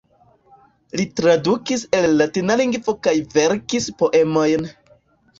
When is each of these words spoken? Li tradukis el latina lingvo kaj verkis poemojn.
Li 0.99 1.03
tradukis 1.19 1.83
el 1.97 2.07
latina 2.21 2.55
lingvo 2.61 2.95
kaj 3.07 3.13
verkis 3.35 3.87
poemojn. 4.01 4.65